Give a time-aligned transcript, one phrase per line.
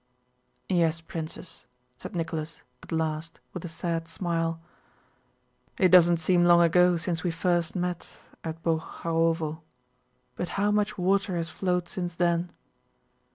[0.67, 4.59] "Yes, Princess," said Nicholas at last with a sad smile,
[5.77, 8.07] "it doesn't seem long ago since we first met
[8.43, 9.61] at Boguchárovo,
[10.35, 12.51] but how much water has flowed since then!